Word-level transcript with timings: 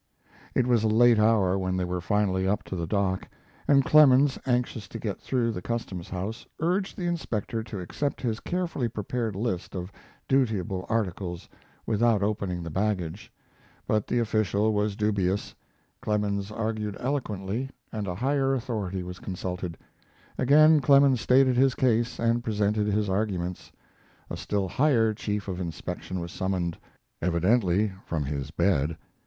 It 0.55 0.65
was 0.65 0.83
a 0.83 0.87
late 0.87 1.19
hour 1.19 1.59
when 1.59 1.77
they 1.77 1.83
were 1.85 2.01
finally 2.01 2.47
up 2.47 2.63
to 2.63 2.75
the 2.75 2.87
dock, 2.87 3.27
and 3.67 3.85
Clemens, 3.85 4.39
anxious 4.47 4.87
to 4.87 4.97
get 4.97 5.19
through 5.21 5.51
the 5.51 5.61
Custom 5.61 5.99
House, 6.01 6.47
urged 6.59 6.97
the 6.97 7.05
inspector 7.05 7.61
to 7.61 7.79
accept 7.79 8.19
his 8.19 8.39
carefully 8.39 8.87
prepared 8.87 9.35
list 9.35 9.75
of 9.75 9.91
dutiable 10.27 10.87
articles, 10.89 11.47
without 11.85 12.23
opening 12.23 12.63
the 12.63 12.71
baggage. 12.71 13.31
But 13.85 14.07
the 14.07 14.17
official 14.17 14.73
was 14.73 14.95
dubious. 14.95 15.53
Clemens 16.01 16.49
argued 16.51 16.97
eloquently, 16.99 17.69
and 17.91 18.07
a 18.07 18.15
higher 18.15 18.55
authority 18.55 19.03
was 19.03 19.19
consulted. 19.19 19.77
Again 20.35 20.79
Clemens 20.79 21.21
stated 21.21 21.57
his 21.57 21.75
case 21.75 22.17
and 22.17 22.43
presented 22.43 22.87
his 22.87 23.07
arguments. 23.07 23.71
A 24.31 24.35
still 24.35 24.67
higher 24.67 25.13
chief 25.13 25.47
of 25.47 25.61
inspection 25.61 26.19
was 26.19 26.31
summoned, 26.31 26.75
evidently 27.21 27.93
from 28.07 28.23
his 28.23 28.49
bed. 28.49 28.97